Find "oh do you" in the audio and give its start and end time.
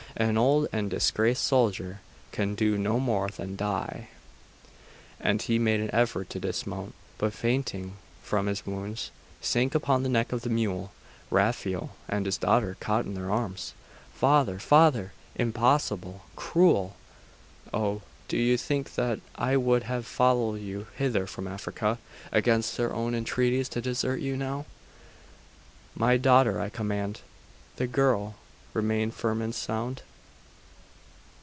17.73-18.57